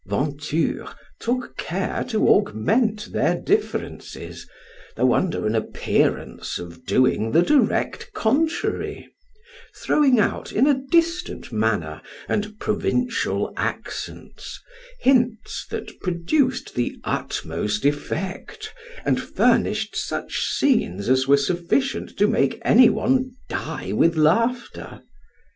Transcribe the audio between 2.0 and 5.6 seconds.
to augment their differences, though under an